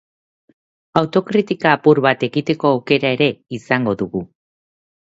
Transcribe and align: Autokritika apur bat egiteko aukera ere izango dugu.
Autokritika 1.01 1.75
apur 1.81 2.03
bat 2.09 2.27
egiteko 2.31 2.73
aukera 2.73 3.17
ere 3.19 3.31
izango 3.61 3.99
dugu. 4.03 4.27